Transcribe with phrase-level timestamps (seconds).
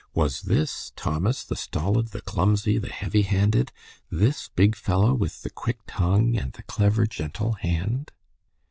[0.15, 3.71] Was this Thomas the stolid, the clumsy, the heavy handed,
[4.09, 8.11] this big fellow with the quick tongue and the clever, gentle hand?